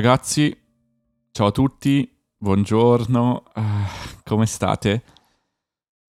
[0.00, 0.56] ragazzi,
[1.30, 3.62] ciao a tutti, buongiorno, uh,
[4.24, 5.04] come state?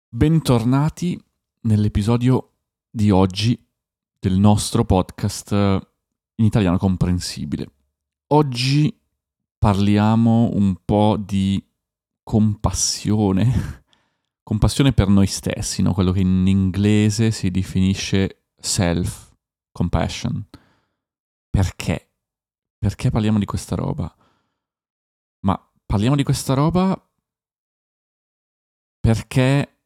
[0.08, 1.22] Bentornati
[1.64, 2.54] nell'episodio
[2.90, 3.62] di oggi
[4.18, 7.70] del nostro podcast in italiano comprensibile.
[8.28, 8.98] Oggi
[9.58, 11.62] parliamo un po' di
[12.24, 13.84] compassione,
[14.42, 15.92] compassione per noi stessi, no?
[15.92, 20.48] quello che in inglese si definisce self-compassion.
[21.50, 22.11] Perché?
[22.82, 24.12] Perché parliamo di questa roba?
[25.42, 27.00] Ma parliamo di questa roba
[29.00, 29.82] perché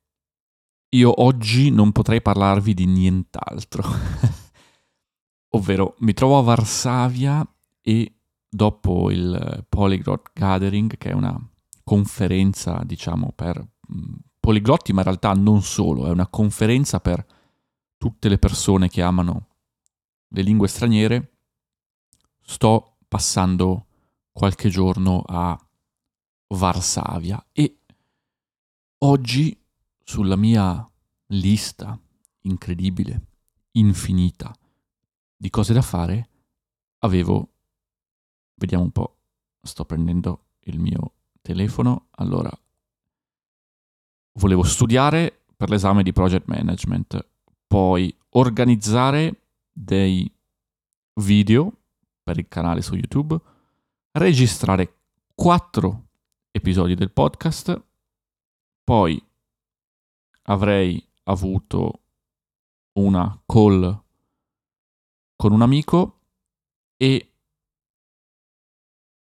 [0.87, 3.83] io oggi non potrei parlarvi di nient'altro.
[5.55, 7.45] Ovvero, mi trovo a Varsavia
[7.81, 8.13] e
[8.47, 11.37] dopo il Polyglot Gathering, che è una
[11.83, 17.25] conferenza, diciamo, per mm, poliglotti, ma in realtà non solo, è una conferenza per
[17.97, 19.47] tutte le persone che amano
[20.29, 21.34] le lingue straniere,
[22.45, 23.87] sto passando
[24.31, 25.59] qualche giorno a
[26.47, 27.79] Varsavia e
[28.99, 29.59] oggi
[30.03, 30.87] sulla mia
[31.27, 31.99] lista
[32.41, 33.25] incredibile,
[33.71, 34.55] infinita
[35.35, 36.29] di cose da fare,
[36.99, 37.49] avevo,
[38.55, 39.17] vediamo un po',
[39.61, 42.51] sto prendendo il mio telefono, allora,
[44.33, 47.27] volevo studiare per l'esame di project management,
[47.65, 50.31] poi organizzare dei
[51.15, 51.73] video
[52.25, 53.39] per il canale su YouTube,
[54.13, 54.95] registrare
[55.35, 56.07] quattro
[56.49, 57.79] episodi del podcast,
[58.83, 59.23] poi
[60.47, 62.01] avrei avuto
[62.93, 64.03] una call
[65.35, 66.21] con un amico
[66.97, 67.29] e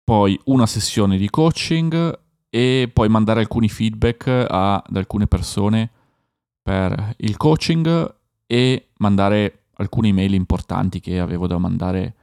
[0.05, 2.21] poi una sessione di coaching
[2.51, 5.91] e poi mandare alcuni feedback a, ad alcune persone
[6.61, 8.15] per il coaching
[8.47, 12.17] e mandare alcune email importanti che avevo da mandare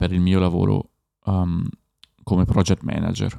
[0.00, 0.92] per il mio lavoro
[1.26, 1.68] um,
[2.22, 3.38] come project manager.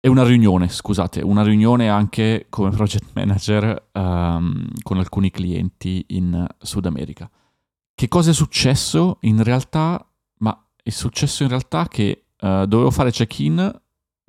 [0.00, 6.46] E una riunione, scusate, una riunione anche come project manager um, con alcuni clienti in
[6.56, 7.30] Sud America.
[7.94, 9.18] Che cosa è successo?
[9.22, 13.80] In realtà, ma è successo in realtà che uh, dovevo fare check-in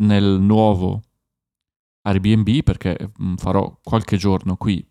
[0.02, 1.04] nel nuovo
[2.02, 4.86] Airbnb perché mm, farò qualche giorno qui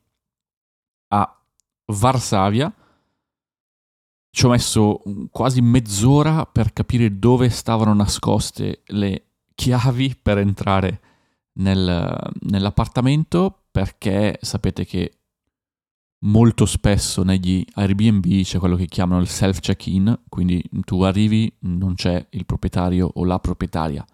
[1.08, 1.44] a
[1.92, 2.74] Varsavia
[4.36, 11.00] ci ho messo quasi mezz'ora per capire dove stavano nascoste le chiavi per entrare
[11.54, 15.20] nel, nell'appartamento perché sapete che
[16.26, 21.94] molto spesso negli Airbnb c'è quello che chiamano il self check-in, quindi tu arrivi, non
[21.94, 24.04] c'è il proprietario o la proprietaria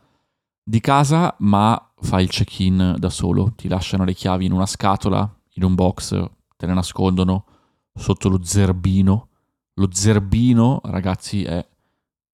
[0.63, 5.29] di casa, ma fai il check-in da solo, ti lasciano le chiavi in una scatola,
[5.55, 6.11] in un box,
[6.57, 7.45] te le nascondono
[7.93, 9.27] sotto lo zerbino
[9.83, 11.67] lo zerbino, ragazzi, è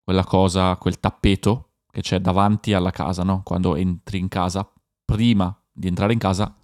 [0.05, 3.41] quella cosa, quel tappeto che c'è davanti alla casa, no?
[3.43, 4.71] Quando entri in casa,
[5.05, 6.55] prima di entrare in casa,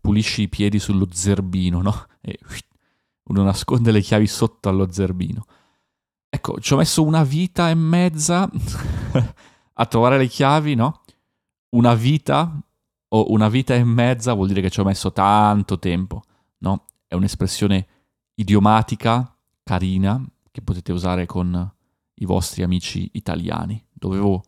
[0.00, 2.06] pulisci i piedi sullo zerbino, no?
[2.20, 2.38] E
[3.30, 5.46] uno nasconde le chiavi sotto allo zerbino.
[6.28, 8.50] Ecco, ci ho messo una vita e mezza
[9.72, 11.02] a trovare le chiavi, no?
[11.76, 12.60] Una vita
[13.08, 16.22] o una vita e mezza vuol dire che ci ho messo tanto tempo,
[16.58, 16.84] no?
[17.06, 17.86] È un'espressione
[18.34, 19.33] idiomatica
[19.64, 21.74] carina che potete usare con
[22.14, 23.84] i vostri amici italiani.
[23.90, 24.44] Dovevo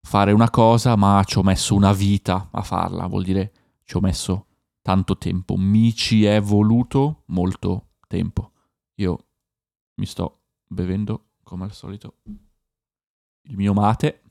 [0.00, 3.52] fare una cosa, ma ci ho messo una vita a farla, vuol dire
[3.82, 4.46] ci ho messo
[4.82, 5.56] tanto tempo.
[5.56, 8.52] Mi ci è voluto molto tempo.
[8.96, 9.26] Io
[9.94, 14.22] mi sto bevendo, come al solito, il mio mate.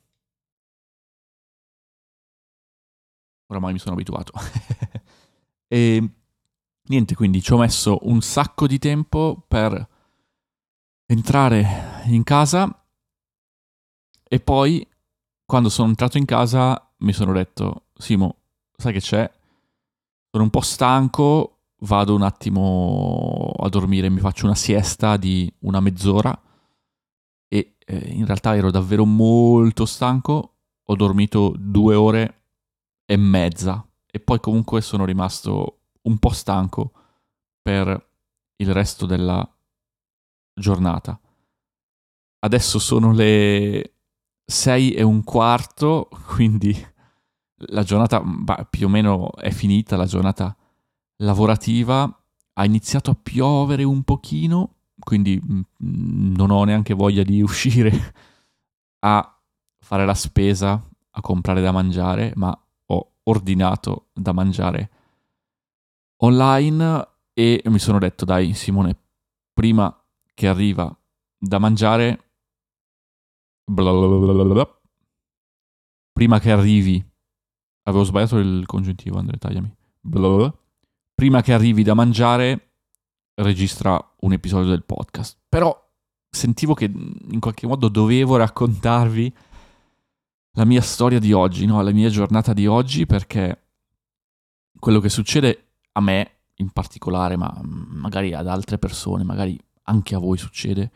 [3.47, 4.33] Oramai mi sono abituato.
[5.67, 6.16] e
[6.87, 9.87] niente, quindi ci ho messo un sacco di tempo per
[11.05, 12.85] entrare in casa
[14.29, 14.87] e poi
[15.45, 18.37] quando sono entrato in casa mi sono detto, Simo,
[18.75, 19.31] sai che c'è?
[20.29, 25.79] Sono un po' stanco, vado un attimo a dormire, mi faccio una siesta di una
[25.79, 26.38] mezz'ora
[27.47, 32.41] e eh, in realtà ero davvero molto stanco, ho dormito due ore
[33.06, 36.92] e mezza e poi comunque sono rimasto un po' stanco
[37.62, 38.09] per
[38.57, 39.48] il resto della
[40.54, 41.19] giornata.
[42.39, 43.94] Adesso sono le
[44.45, 46.75] 6 e un quarto, quindi
[47.69, 50.56] la giornata bah, più o meno è finita, la giornata
[51.18, 52.04] lavorativa.
[52.53, 55.62] Ha iniziato a piovere un pochino, quindi mm,
[56.36, 58.13] non ho neanche voglia di uscire
[59.00, 59.39] a
[59.80, 60.81] fare la spesa,
[61.12, 62.57] a comprare da mangiare, ma
[62.88, 64.89] ho ordinato da mangiare
[66.17, 68.97] online e mi sono detto dai Simone,
[69.53, 69.95] prima
[70.33, 70.95] che arriva
[71.37, 72.27] da mangiare
[73.69, 74.79] Blablabla.
[76.13, 77.05] Prima che arrivi,
[77.83, 79.75] avevo sbagliato il congiuntivo, Andrea, tagliami.
[79.99, 80.57] Blablabla.
[81.13, 82.71] Prima che arrivi da mangiare,
[83.35, 85.37] registra un episodio del podcast.
[85.49, 85.85] Però
[86.29, 89.35] sentivo che in qualche modo dovevo raccontarvi
[90.51, 91.81] la mia storia di oggi, no?
[91.81, 93.65] la mia giornata di oggi, perché
[94.79, 95.66] quello che succede
[95.97, 100.91] a me in particolare, ma magari ad altre persone, magari anche a voi succede,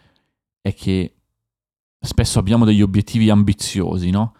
[0.61, 1.15] è che
[1.99, 4.35] spesso abbiamo degli obiettivi ambiziosi, no?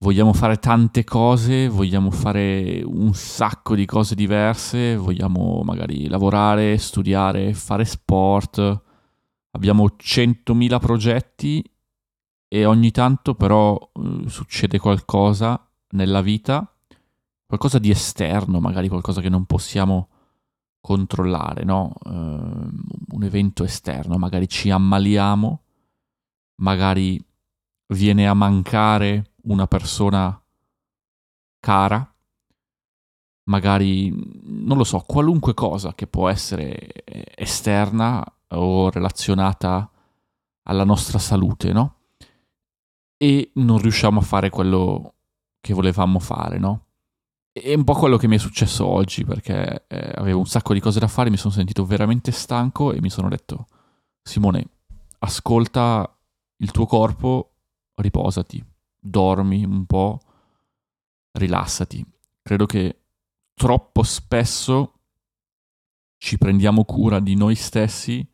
[0.00, 7.52] Vogliamo fare tante cose, vogliamo fare un sacco di cose diverse, vogliamo magari lavorare, studiare,
[7.52, 8.82] fare sport,
[9.50, 11.64] abbiamo 100.000 progetti
[12.46, 16.77] e ogni tanto però uh, succede qualcosa nella vita,
[17.48, 20.08] qualcosa di esterno, magari qualcosa che non possiamo
[20.80, 21.94] controllare, no?
[22.04, 25.62] Uh, un evento esterno, magari ci ammaliamo,
[26.56, 27.18] magari
[27.94, 30.38] viene a mancare una persona
[31.58, 32.14] cara,
[33.44, 34.10] magari,
[34.42, 37.02] non lo so, qualunque cosa che può essere
[37.34, 39.90] esterna o relazionata
[40.64, 41.94] alla nostra salute, no?
[43.16, 45.14] E non riusciamo a fare quello
[45.60, 46.87] che volevamo fare, no?
[47.60, 50.80] È un po' quello che mi è successo oggi, perché eh, avevo un sacco di
[50.80, 53.66] cose da fare, mi sono sentito veramente stanco e mi sono detto,
[54.22, 54.66] Simone,
[55.20, 56.08] ascolta
[56.58, 57.54] il tuo corpo,
[57.94, 58.64] riposati,
[58.98, 60.20] dormi un po',
[61.32, 62.04] rilassati.
[62.42, 63.00] Credo che
[63.54, 64.94] troppo spesso
[66.18, 68.26] ci prendiamo cura di noi stessi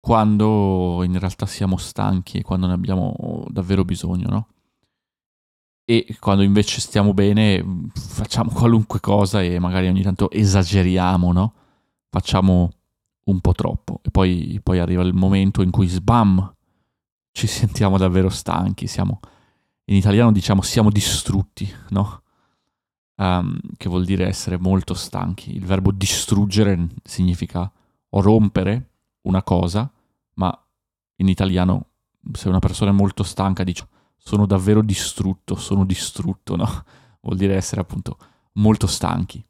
[0.00, 4.48] quando in realtà siamo stanchi e quando ne abbiamo davvero bisogno, no?
[5.88, 11.54] E quando invece stiamo bene facciamo qualunque cosa e magari ogni tanto esageriamo, no?
[12.10, 12.72] Facciamo
[13.26, 16.54] un po' troppo e poi, poi arriva il momento in cui sbam
[17.30, 19.20] ci sentiamo davvero stanchi, siamo
[19.84, 22.22] in italiano diciamo siamo distrutti, no?
[23.14, 25.54] Um, che vuol dire essere molto stanchi.
[25.54, 27.70] Il verbo distruggere significa
[28.10, 28.90] rompere
[29.22, 29.88] una cosa
[30.34, 30.66] ma
[31.18, 31.90] in italiano
[32.32, 33.86] se una persona è molto stanca dice
[34.26, 36.66] sono davvero distrutto, sono distrutto, no?
[37.22, 38.18] Vuol dire essere appunto
[38.54, 39.40] molto stanchi.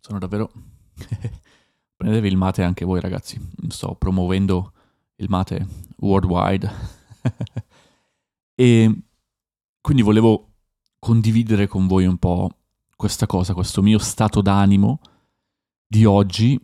[0.00, 0.50] Sono davvero...
[1.94, 4.72] Prendetevi il mate anche voi ragazzi, sto promuovendo
[5.16, 5.66] il mate
[5.98, 6.70] worldwide.
[8.56, 9.02] e
[9.80, 10.54] quindi volevo
[10.98, 12.50] condividere con voi un po'
[12.96, 15.00] questa cosa, questo mio stato d'animo
[15.86, 16.60] di oggi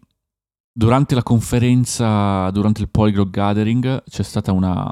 [0.77, 4.91] Durante la conferenza, durante il Polyglot Gathering, c'è stata una,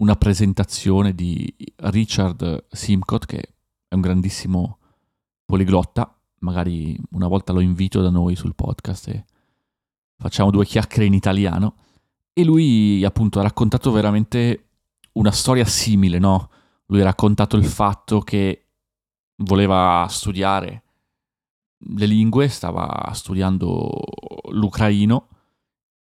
[0.00, 3.54] una presentazione di Richard Simcott, che
[3.86, 4.78] è un grandissimo
[5.44, 6.14] poliglotta.
[6.40, 9.24] Magari una volta lo invito da noi sul podcast e
[10.16, 11.76] facciamo due chiacchiere in italiano.
[12.32, 14.68] E lui appunto ha raccontato veramente
[15.12, 16.50] una storia simile, no?
[16.86, 18.68] Lui ha raccontato il fatto che
[19.42, 20.82] voleva studiare
[21.76, 23.90] le lingue, stava studiando
[24.50, 25.28] l'ucraino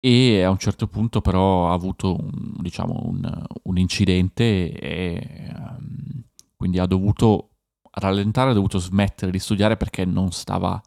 [0.00, 6.22] e a un certo punto però ha avuto un, diciamo, un, un incidente e um,
[6.56, 7.50] quindi ha dovuto
[7.90, 10.80] rallentare, ha dovuto smettere di studiare perché non stava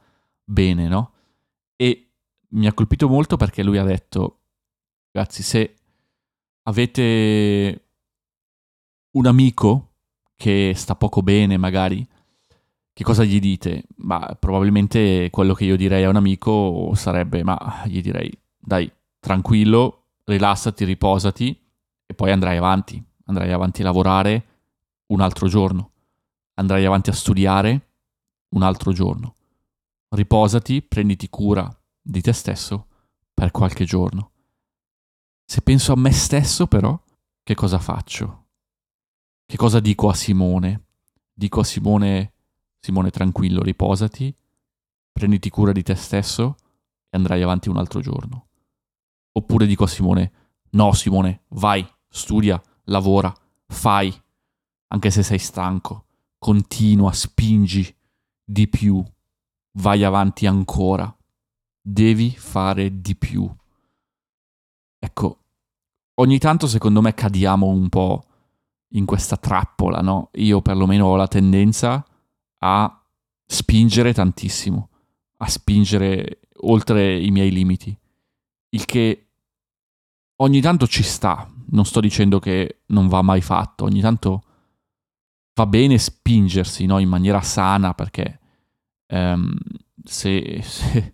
[0.43, 1.13] bene, no?
[1.75, 2.11] E
[2.49, 4.39] mi ha colpito molto perché lui ha detto,
[5.11, 5.75] ragazzi, se
[6.63, 7.85] avete
[9.11, 9.93] un amico
[10.35, 12.07] che sta poco bene magari,
[12.93, 13.85] che cosa gli dite?
[13.97, 18.91] Ma probabilmente quello che io direi a un amico sarebbe, ma gli direi, dai,
[19.21, 21.57] tranquillo, rilassati, riposati
[22.05, 23.01] e poi andrai avanti.
[23.27, 24.47] Andrai avanti a lavorare
[25.07, 25.91] un altro giorno.
[26.55, 27.91] Andrai avanti a studiare
[28.49, 29.35] un altro giorno.
[30.09, 31.69] Riposati, prenditi cura
[32.01, 32.87] di te stesso
[33.33, 34.31] per qualche giorno.
[35.45, 37.01] Se penso a me stesso, però,
[37.41, 38.47] che cosa faccio?
[39.45, 40.87] Che cosa dico a Simone?
[41.33, 42.33] Dico a Simone
[42.83, 44.35] Simone tranquillo, riposati,
[45.11, 46.55] prenditi cura di te stesso
[47.11, 48.47] e andrai avanti un altro giorno.
[49.33, 50.31] Oppure dico a Simone,
[50.71, 53.33] no Simone, vai, studia, lavora,
[53.67, 54.13] fai,
[54.87, 56.05] anche se sei stanco,
[56.37, 57.95] continua, spingi
[58.43, 59.03] di più,
[59.73, 61.15] vai avanti ancora,
[61.81, 63.49] devi fare di più.
[64.99, 65.39] Ecco,
[66.15, 68.23] ogni tanto secondo me cadiamo un po'
[68.89, 70.29] in questa trappola, no?
[70.33, 72.05] Io perlomeno ho la tendenza
[72.59, 73.03] a
[73.45, 74.89] spingere tantissimo,
[75.37, 77.97] a spingere oltre i miei limiti.
[78.73, 79.27] Il che
[80.37, 84.43] ogni tanto ci sta, non sto dicendo che non va mai fatto, ogni tanto
[85.53, 86.97] va bene spingersi no?
[86.99, 88.39] in maniera sana perché
[89.13, 89.55] um,
[90.03, 91.13] se, se,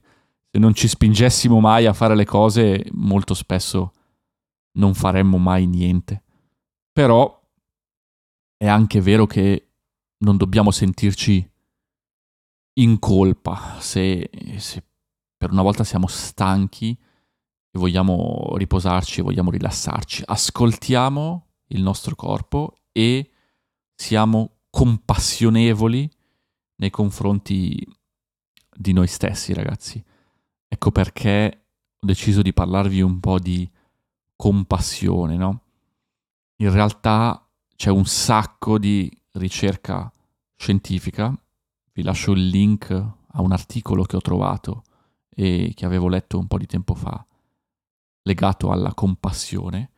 [0.49, 3.93] se non ci spingessimo mai a fare le cose molto spesso
[4.77, 6.23] non faremmo mai niente.
[6.91, 7.35] Però
[8.55, 9.67] è anche vero che
[10.19, 11.47] non dobbiamo sentirci
[12.79, 14.83] in colpa se, se
[15.35, 16.97] per una volta siamo stanchi
[17.77, 20.23] vogliamo riposarci, vogliamo rilassarci.
[20.25, 23.31] Ascoltiamo il nostro corpo e
[23.95, 26.09] siamo compassionevoli
[26.75, 27.85] nei confronti
[28.75, 30.03] di noi stessi, ragazzi.
[30.67, 31.65] Ecco perché
[31.99, 33.69] ho deciso di parlarvi un po' di
[34.35, 35.63] compassione, no?
[36.57, 40.11] In realtà c'è un sacco di ricerca
[40.55, 41.35] scientifica.
[41.93, 44.83] Vi lascio il link a un articolo che ho trovato
[45.29, 47.25] e che avevo letto un po' di tempo fa,
[48.27, 49.91] legato alla compassione,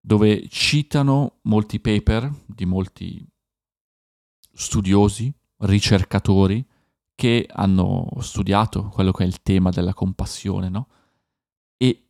[0.00, 3.26] dove citano molti paper di molti
[4.52, 6.66] studiosi, ricercatori,
[7.14, 10.88] che hanno studiato quello che è il tema della compassione, no?
[11.76, 12.08] E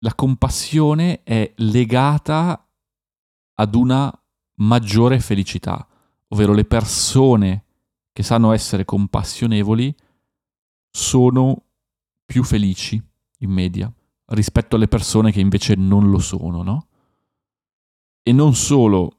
[0.00, 2.68] la compassione è legata
[3.54, 4.12] ad una
[4.56, 5.86] maggiore felicità,
[6.28, 7.64] ovvero le persone
[8.12, 9.94] che sanno essere compassionevoli
[10.90, 11.64] sono
[12.24, 13.00] più felici
[13.38, 13.92] in media
[14.34, 16.88] rispetto alle persone che invece non lo sono, no?
[18.22, 19.18] E non solo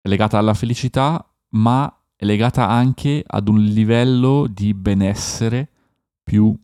[0.00, 5.70] è legata alla felicità, ma è legata anche ad un livello di benessere
[6.22, 6.56] più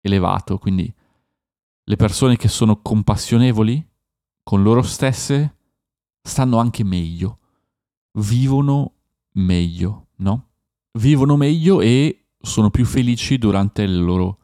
[0.00, 0.58] elevato.
[0.58, 0.92] Quindi
[1.86, 3.86] le persone che sono compassionevoli
[4.42, 5.56] con loro stesse
[6.22, 7.38] stanno anche meglio,
[8.18, 8.94] vivono
[9.34, 10.50] meglio, no?
[10.98, 14.38] Vivono meglio e sono più felici durante le loro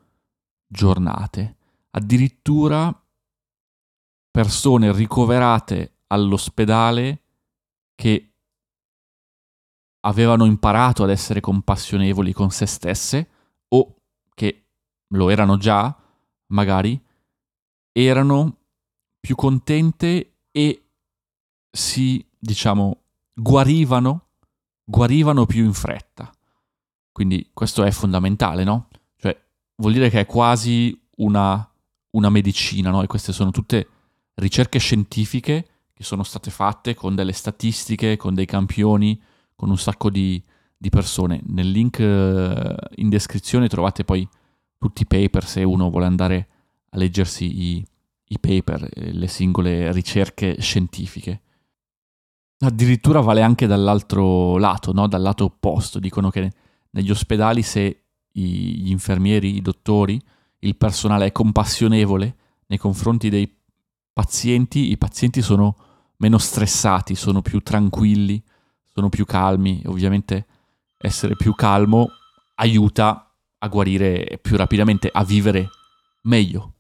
[0.67, 1.57] giornate.
[1.91, 2.95] Addirittura
[4.31, 7.23] persone ricoverate all'ospedale
[7.95, 8.33] che
[10.01, 13.29] avevano imparato ad essere compassionevoli con se stesse
[13.69, 13.97] o
[14.35, 14.67] che
[15.09, 15.95] lo erano già,
[16.53, 17.01] magari,
[17.93, 18.59] erano
[19.21, 20.91] più contente e
[21.71, 23.03] si, diciamo,
[23.35, 24.29] guarivano,
[24.85, 26.33] guarivano più in fretta.
[27.13, 28.89] Quindi questo è fondamentale, no?
[29.17, 29.39] Cioè,
[29.77, 31.70] vuol dire che è quasi una,
[32.13, 33.03] una medicina, no?
[33.03, 33.89] E queste sono tutte
[34.35, 39.21] ricerche scientifiche che sono state fatte con delle statistiche, con dei campioni,
[39.55, 40.43] con un sacco di,
[40.77, 41.41] di persone.
[41.49, 44.27] Nel link eh, in descrizione trovate poi
[44.79, 46.49] tutti i paper se uno vuole andare
[46.89, 47.87] a leggersi i,
[48.29, 51.43] i paper, eh, le singole ricerche scientifiche.
[52.61, 55.07] Addirittura vale anche dall'altro lato, no?
[55.07, 55.99] dal lato opposto.
[55.99, 56.51] Dicono che
[56.91, 60.19] negli ospedali se gli infermieri, i dottori,
[60.61, 62.37] il personale è compassionevole
[62.67, 63.53] nei confronti dei
[64.13, 65.77] pazienti, i pazienti sono
[66.19, 68.43] meno stressati, sono più tranquilli,
[68.93, 69.83] sono più calmi.
[69.87, 70.47] Ovviamente
[70.99, 72.11] essere più calmo
[72.57, 75.69] aiuta a guarire più rapidamente, a vivere
[76.23, 76.75] meglio.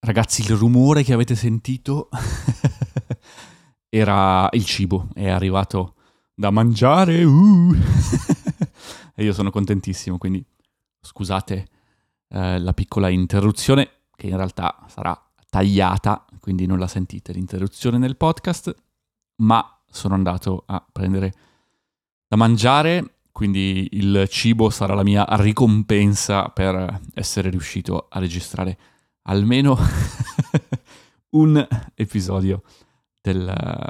[0.00, 2.08] Ragazzi, il rumore che avete sentito
[3.88, 5.94] era il cibo, è arrivato
[6.34, 7.22] da mangiare.
[7.22, 7.74] Uh.
[9.14, 10.42] e io sono contentissimo, quindi
[11.00, 11.68] scusate
[12.30, 15.18] eh, la piccola interruzione che in realtà sarà
[15.48, 18.74] tagliata, quindi non la sentite l'interruzione nel podcast,
[19.36, 21.32] ma sono andato a prendere
[22.28, 28.78] da mangiare, quindi il cibo sarà la mia ricompensa per essere riuscito a registrare
[29.22, 29.76] almeno
[31.30, 32.62] un episodio
[33.20, 33.88] del,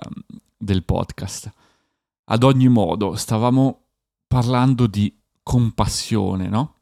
[0.56, 1.52] del podcast.
[2.24, 3.86] Ad ogni modo, stavamo
[4.26, 6.79] parlando di compassione, no?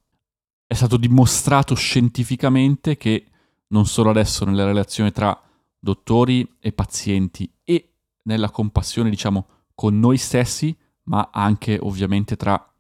[0.71, 3.25] È stato dimostrato scientificamente che
[3.69, 5.41] non solo adesso nelle relazioni tra
[5.79, 7.95] dottori e pazienti e
[8.25, 12.71] nella compassione, diciamo, con noi stessi, ma anche ovviamente tra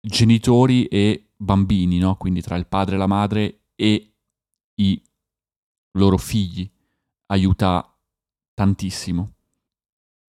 [0.00, 2.16] genitori e bambini, no?
[2.16, 4.12] quindi tra il padre e la madre e
[4.74, 5.00] i
[5.92, 6.68] loro figli,
[7.26, 7.88] aiuta
[8.52, 9.32] tantissimo.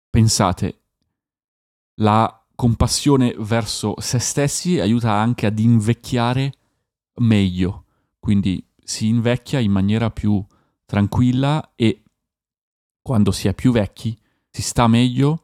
[0.10, 0.82] Pensate,
[2.01, 6.53] la compassione verso se stessi aiuta anche ad invecchiare
[7.19, 7.85] meglio,
[8.19, 10.43] quindi si invecchia in maniera più
[10.85, 12.03] tranquilla e
[13.01, 14.17] quando si è più vecchi
[14.50, 15.43] si sta meglio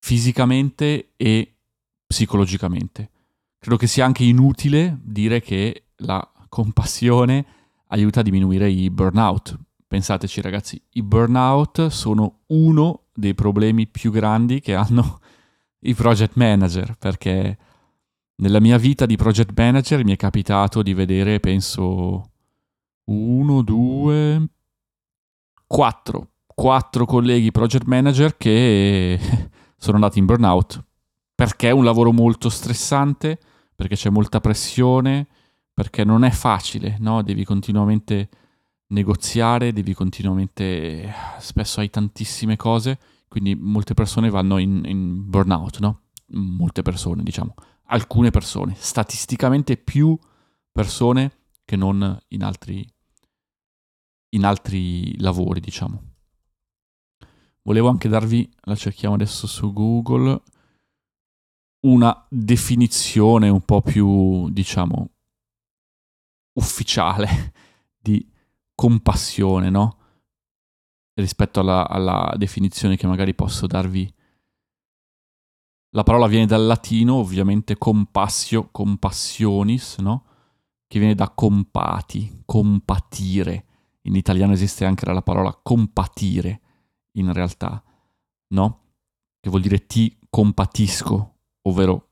[0.00, 1.56] fisicamente e
[2.06, 3.10] psicologicamente.
[3.58, 7.44] Credo che sia anche inutile dire che la compassione
[7.88, 9.58] aiuta a diminuire i burnout.
[9.86, 15.20] Pensateci ragazzi, i burnout sono uno dei problemi più grandi che hanno
[15.80, 17.56] i project manager, perché
[18.36, 22.30] nella mia vita di project manager mi è capitato di vedere, penso,
[23.04, 24.48] uno, due,
[25.66, 29.18] quattro, quattro colleghi project manager che
[29.76, 30.82] sono andati in burnout
[31.38, 33.38] perché è un lavoro molto stressante,
[33.76, 35.28] perché c'è molta pressione,
[35.72, 37.22] perché non è facile, no?
[37.22, 38.28] Devi continuamente
[38.88, 46.02] negoziare, devi continuamente, spesso hai tantissime cose, quindi molte persone vanno in, in burnout, no?
[46.28, 47.54] Molte persone, diciamo,
[47.86, 50.18] alcune persone, statisticamente più
[50.72, 52.86] persone che non in altri,
[54.30, 56.02] in altri lavori, diciamo.
[57.62, 60.40] Volevo anche darvi, la cerchiamo adesso su Google,
[61.80, 65.10] una definizione un po' più, diciamo,
[66.54, 67.52] ufficiale
[68.00, 68.26] di
[68.74, 69.97] compassione, no?
[71.18, 74.14] Rispetto alla, alla definizione che magari posso darvi.
[75.90, 80.24] La parola viene dal latino, ovviamente compassio, compassionis, no?
[80.86, 83.64] Che viene da compati, compatire.
[84.02, 86.60] In italiano esiste anche la parola compatire,
[87.12, 87.82] in realtà,
[88.48, 88.80] no?
[89.40, 92.10] Che vuol dire ti compatisco, ovvero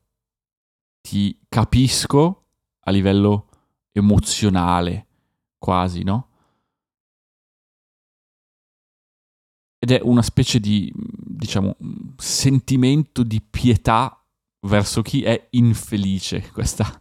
[0.99, 2.47] ti capisco
[2.81, 3.47] a livello
[3.93, 5.07] emozionale,
[5.57, 6.26] quasi, no?
[9.79, 11.75] Ed è una specie di, diciamo,
[12.17, 14.23] sentimento di pietà
[14.61, 16.49] verso chi è infelice.
[16.51, 16.99] Questa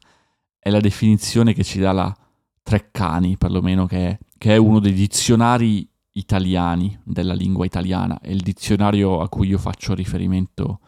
[0.58, 2.16] è la definizione che ci dà la
[2.62, 8.18] Treccani, perlomeno, che è, che è uno dei dizionari italiani della lingua italiana.
[8.20, 10.80] È il dizionario a cui io faccio riferimento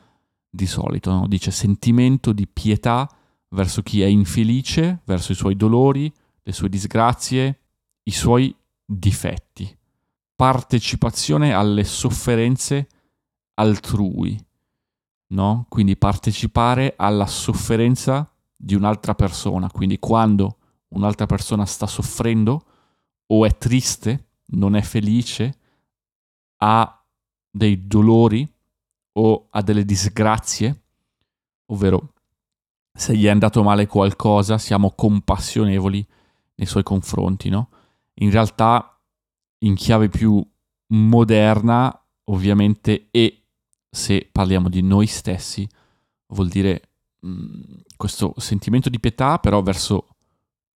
[0.50, 1.12] di solito.
[1.12, 1.28] No?
[1.28, 3.08] Dice sentimento di pietà
[3.50, 7.60] verso chi è infelice, verso i suoi dolori, le sue disgrazie,
[8.02, 8.54] i suoi
[8.84, 9.77] difetti.
[10.38, 12.86] Partecipazione alle sofferenze
[13.54, 14.40] altrui,
[15.32, 15.66] no?
[15.68, 19.68] Quindi partecipare alla sofferenza di un'altra persona.
[19.68, 20.58] Quindi quando
[20.90, 22.64] un'altra persona sta soffrendo
[23.26, 25.58] o è triste, non è felice,
[26.58, 27.04] ha
[27.50, 28.48] dei dolori
[29.14, 30.82] o ha delle disgrazie,
[31.66, 32.12] ovvero
[32.92, 36.06] se gli è andato male qualcosa, siamo compassionevoli
[36.54, 37.70] nei suoi confronti, no?
[38.20, 38.97] In realtà,
[39.58, 40.44] in chiave più
[40.88, 43.42] moderna, ovviamente, e
[43.90, 45.68] se parliamo di noi stessi,
[46.28, 46.90] vuol dire
[47.20, 47.60] mh, mm,
[47.96, 50.08] questo sentimento di pietà, però verso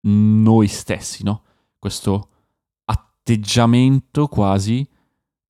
[0.02, 1.42] noi stessi, no?
[1.78, 2.28] Questo
[2.84, 4.88] atteggiamento quasi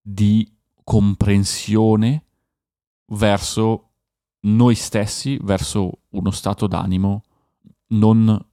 [0.01, 0.51] di
[0.83, 2.25] comprensione
[3.13, 3.91] verso
[4.41, 7.25] noi stessi verso uno stato d'animo
[7.89, 8.47] non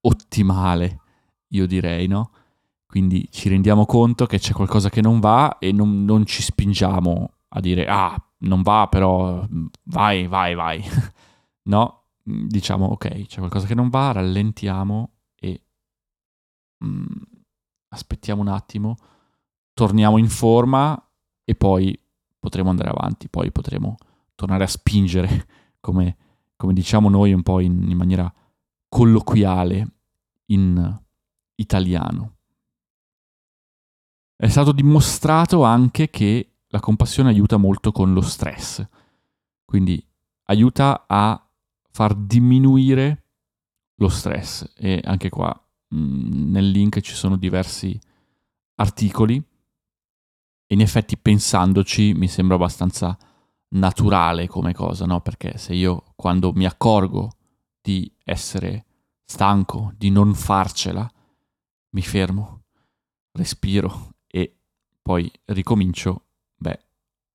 [0.00, 1.00] ottimale,
[1.48, 2.30] io direi, no?
[2.92, 7.36] Quindi ci rendiamo conto che c'è qualcosa che non va e non, non ci spingiamo
[7.48, 9.48] a dire ah, non va, però
[9.84, 10.84] vai, vai, vai.
[11.68, 15.62] no, diciamo ok, c'è qualcosa che non va, rallentiamo e
[16.84, 17.06] mm,
[17.88, 18.96] aspettiamo un attimo,
[19.72, 21.02] torniamo in forma
[21.44, 21.98] e poi
[22.38, 23.96] potremo andare avanti, poi potremo
[24.34, 25.46] tornare a spingere,
[25.80, 26.16] come,
[26.56, 28.30] come diciamo noi un po' in, in maniera
[28.86, 29.86] colloquiale
[30.48, 31.00] in
[31.54, 32.34] italiano.
[34.42, 38.84] È stato dimostrato anche che la compassione aiuta molto con lo stress,
[39.64, 40.04] quindi
[40.46, 41.48] aiuta a
[41.92, 43.26] far diminuire
[43.98, 44.68] lo stress.
[44.74, 45.48] E anche qua
[45.94, 47.96] mm, nel link ci sono diversi
[48.80, 49.36] articoli.
[49.36, 53.16] E in effetti pensandoci mi sembra abbastanza
[53.74, 55.20] naturale come cosa, no?
[55.20, 57.30] Perché se io quando mi accorgo
[57.80, 58.86] di essere
[59.24, 61.08] stanco, di non farcela,
[61.90, 62.64] mi fermo,
[63.30, 64.10] respiro
[65.02, 66.78] poi ricomincio, beh,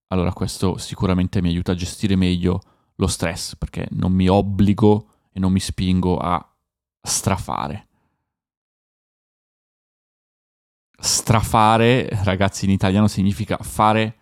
[0.07, 2.61] allora questo sicuramente mi aiuta a gestire meglio
[2.95, 6.55] lo stress, perché non mi obbligo e non mi spingo a
[7.01, 7.87] strafare.
[10.99, 14.17] Strafare, ragazzi, in italiano significa fare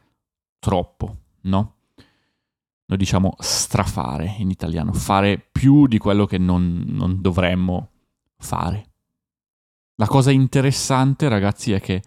[0.60, 1.76] troppo, no?
[2.88, 7.92] noi diciamo strafare in italiano, fare più di quello che non, non dovremmo
[8.38, 8.90] fare.
[9.96, 12.04] La cosa interessante, ragazzi, è che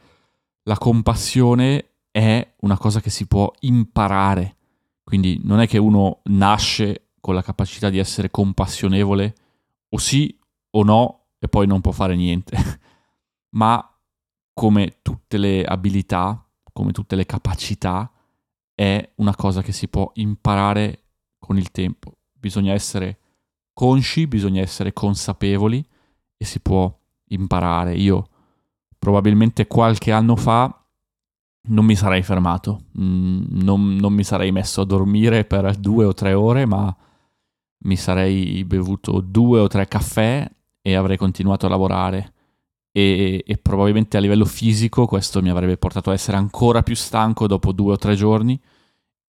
[0.68, 4.56] la compassione è una cosa che si può imparare.
[5.02, 9.34] Quindi non è che uno nasce con la capacità di essere compassionevole,
[9.88, 10.38] o sì
[10.72, 12.54] o no, e poi non può fare niente.
[13.56, 13.82] Ma
[14.52, 18.10] come tutte le abilità, come tutte le capacità,
[18.74, 21.04] è una cosa che si può imparare
[21.38, 22.18] con il tempo.
[22.30, 23.20] Bisogna essere
[23.72, 25.82] consci, bisogna essere consapevoli
[26.36, 26.94] e si può
[27.28, 27.94] imparare.
[27.94, 28.28] Io
[28.98, 30.72] probabilmente qualche anno fa
[31.68, 36.14] non mi sarei fermato, mm, non, non, mi sarei messo a dormire per due o
[36.14, 36.94] tre ore, ma
[37.80, 42.32] mi sarei bevuto due o tre caffè e avrei continuato a lavorare.
[42.90, 47.46] E, e probabilmente a livello fisico questo mi avrebbe portato a essere ancora più stanco
[47.46, 48.58] dopo due o tre giorni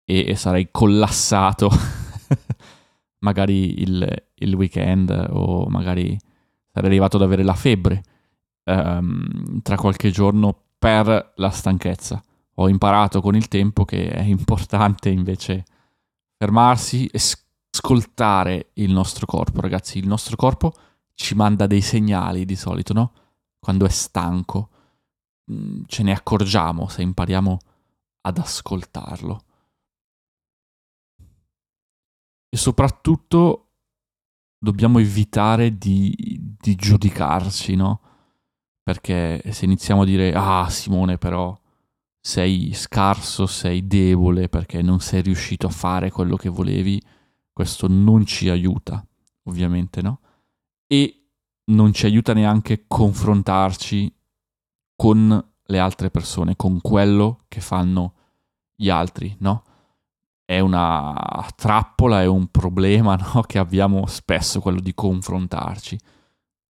[0.04, 1.70] e, e sarei collassato
[3.20, 6.18] magari il, il, weekend o magari
[6.72, 8.02] sarei arrivato ad avere la febbre.
[8.70, 12.22] Ehm, tra qualche giorno per la stanchezza.
[12.54, 15.64] Ho imparato con il tempo che è importante invece
[16.36, 17.18] fermarsi e
[17.72, 19.98] ascoltare il nostro corpo, ragazzi.
[19.98, 20.72] Il nostro corpo
[21.14, 23.12] ci manda dei segnali di solito, no?
[23.58, 24.70] Quando è stanco,
[25.50, 27.58] mm, ce ne accorgiamo se impariamo
[28.22, 29.44] ad ascoltarlo.
[32.48, 33.68] E soprattutto
[34.58, 38.00] dobbiamo evitare di, di giudicarci, no?
[38.90, 41.56] Perché se iniziamo a dire, ah Simone però
[42.20, 47.00] sei scarso, sei debole perché non sei riuscito a fare quello che volevi,
[47.52, 49.06] questo non ci aiuta,
[49.44, 50.18] ovviamente, no?
[50.88, 51.22] E
[51.66, 54.12] non ci aiuta neanche confrontarci
[54.96, 58.14] con le altre persone, con quello che fanno
[58.74, 59.62] gli altri, no?
[60.44, 63.42] È una trappola, è un problema no?
[63.42, 65.96] che abbiamo spesso, quello di confrontarci.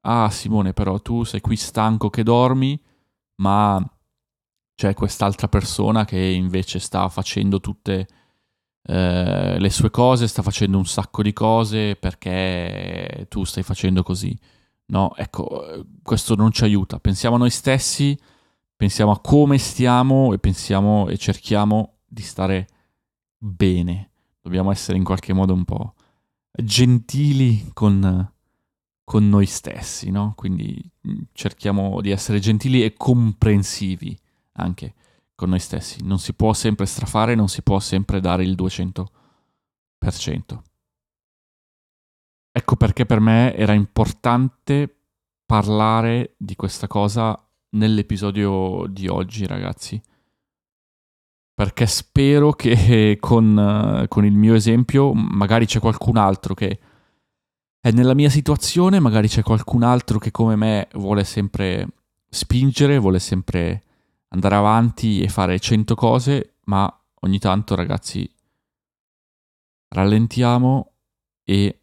[0.01, 2.81] Ah Simone, però tu sei qui stanco che dormi,
[3.41, 3.83] ma
[4.75, 8.07] c'è quest'altra persona che invece sta facendo tutte
[8.83, 14.37] eh, le sue cose, sta facendo un sacco di cose perché tu stai facendo così.
[14.87, 16.99] No, ecco, questo non ci aiuta.
[16.99, 18.17] Pensiamo a noi stessi,
[18.75, 22.67] pensiamo a come stiamo e pensiamo e cerchiamo di stare
[23.37, 24.11] bene.
[24.41, 25.93] Dobbiamo essere in qualche modo un po'
[26.51, 28.31] gentili con,
[29.09, 30.33] con noi stessi, no?
[30.35, 34.15] Quindi mm, cerchiamo di essere gentili e comprensivi
[34.51, 34.93] anche
[35.33, 36.03] con noi stessi.
[36.03, 39.07] Non si può sempre strafare, non si può sempre dare il 200%.
[42.51, 44.95] Ecco perché per me era importante
[45.43, 47.35] parlare di questa cosa
[47.69, 49.99] nell'episodio di oggi, ragazzi.
[51.51, 56.79] Perché spero che con, con il mio esempio magari c'è qualcun altro che
[57.81, 61.87] è nella mia situazione, magari c'è qualcun altro che come me vuole sempre
[62.29, 63.83] spingere, vuole sempre
[64.29, 68.29] andare avanti e fare 100 cose, ma ogni tanto, ragazzi,
[69.89, 70.91] rallentiamo
[71.43, 71.79] e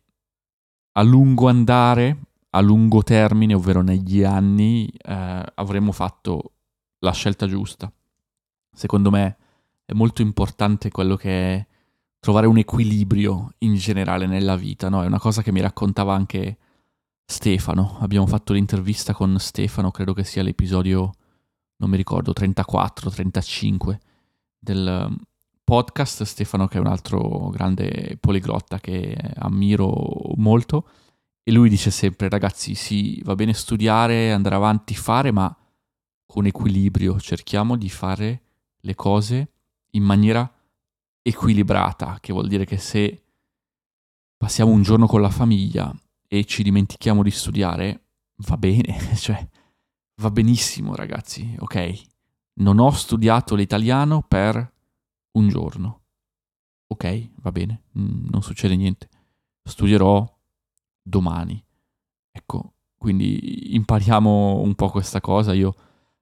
[0.92, 2.18] a lungo andare,
[2.50, 6.52] a lungo termine, ovvero negli anni, eh, avremo fatto
[7.00, 7.90] la scelta giusta.
[8.72, 9.36] Secondo me
[9.84, 11.66] è molto importante quello che è
[12.26, 15.00] trovare un equilibrio in generale nella vita, no?
[15.00, 16.58] È una cosa che mi raccontava anche
[17.24, 17.98] Stefano.
[18.00, 21.12] Abbiamo fatto l'intervista con Stefano, credo che sia l'episodio
[21.76, 24.00] non mi ricordo, 34, 35
[24.58, 25.16] del um,
[25.62, 26.24] podcast.
[26.24, 30.88] Stefano, che è un altro grande poliglotta che ammiro molto,
[31.44, 35.56] e lui dice sempre, ragazzi, sì, va bene studiare, andare avanti, fare, ma
[36.26, 38.42] con equilibrio, cerchiamo di fare
[38.80, 39.50] le cose
[39.90, 40.50] in maniera
[41.26, 43.24] equilibrata, che vuol dire che se
[44.36, 45.92] passiamo un giorno con la famiglia
[46.28, 48.04] e ci dimentichiamo di studiare,
[48.46, 49.44] va bene, cioè
[50.20, 52.02] va benissimo ragazzi, ok?
[52.60, 54.72] Non ho studiato l'italiano per
[55.32, 56.02] un giorno.
[56.86, 59.08] Ok, va bene, non succede niente.
[59.64, 60.24] Studierò
[61.02, 61.62] domani.
[62.30, 65.52] Ecco, quindi impariamo un po' questa cosa.
[65.52, 65.74] Io,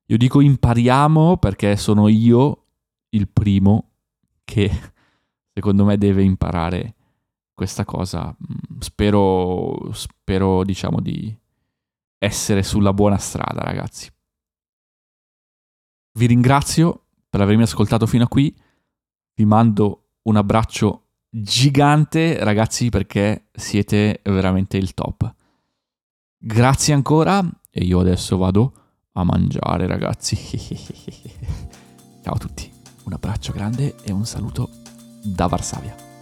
[0.07, 2.65] io dico impariamo perché sono io
[3.11, 3.91] il primo
[4.45, 4.94] che
[5.55, 6.95] secondo me deve imparare
[7.55, 8.27] questa cosa.
[8.27, 11.35] Mm, spero, spero diciamo di
[12.19, 14.11] essere sulla buona strada, ragazzi.
[16.17, 18.55] Vi ringrazio per avermi ascoltato fino a qui.
[19.37, 25.33] Vi mando un abbraccio gigante, ragazzi, perché siete veramente il top.
[26.37, 28.73] Grazie ancora e io adesso vado
[29.13, 30.37] a mangiare, ragazzi.
[32.23, 32.71] Ciao a tutti,
[33.05, 34.84] un abbraccio grande e un saluto
[35.25, 36.14] da Varsavia.